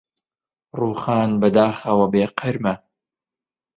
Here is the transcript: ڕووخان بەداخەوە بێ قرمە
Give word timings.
ڕووخان 0.77 1.29
بەداخەوە 1.41 2.07
بێ 2.13 2.25
قرمە 2.39 2.75